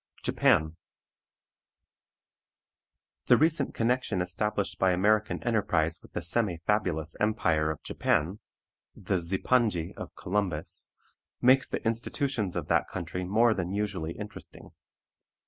[0.23, 0.77] JAPAN.
[3.27, 8.39] The recent connection established by American enterprise with the semi fabulous empire of Japan
[8.95, 10.89] (the Zipangi of Columbus)
[11.39, 14.71] makes the institutions of that country more than usually interesting.